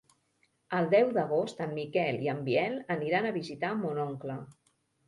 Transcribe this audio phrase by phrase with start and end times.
[0.77, 4.43] El deu d'agost en Miquel i en Biel aniran a visitar mon oncle.